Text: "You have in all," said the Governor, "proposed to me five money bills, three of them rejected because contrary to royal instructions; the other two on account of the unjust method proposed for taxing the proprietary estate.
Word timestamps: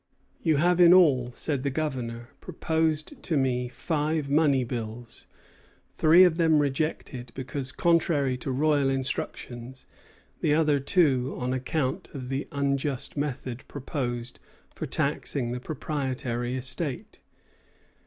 "You 0.41 0.55
have 0.57 0.81
in 0.81 0.95
all," 0.95 1.31
said 1.35 1.61
the 1.61 1.69
Governor, 1.69 2.29
"proposed 2.41 3.21
to 3.21 3.37
me 3.37 3.67
five 3.67 4.31
money 4.31 4.63
bills, 4.63 5.27
three 5.95 6.23
of 6.23 6.37
them 6.37 6.57
rejected 6.57 7.31
because 7.35 7.71
contrary 7.71 8.35
to 8.37 8.49
royal 8.49 8.89
instructions; 8.89 9.85
the 10.39 10.55
other 10.55 10.79
two 10.79 11.37
on 11.37 11.53
account 11.53 12.09
of 12.15 12.29
the 12.29 12.47
unjust 12.51 13.15
method 13.15 13.63
proposed 13.67 14.39
for 14.73 14.87
taxing 14.87 15.51
the 15.51 15.59
proprietary 15.59 16.55
estate. 16.57 17.19